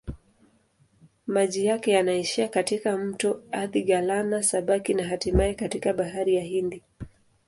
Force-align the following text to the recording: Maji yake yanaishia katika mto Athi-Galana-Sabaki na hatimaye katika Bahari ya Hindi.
Maji 1.27 1.65
yake 1.65 1.91
yanaishia 1.91 2.47
katika 2.47 2.97
mto 2.97 3.43
Athi-Galana-Sabaki 3.51 4.93
na 4.93 5.07
hatimaye 5.07 5.53
katika 5.53 5.93
Bahari 5.93 6.35
ya 6.35 6.43
Hindi. 6.43 6.83